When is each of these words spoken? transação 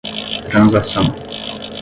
transação 0.51 1.13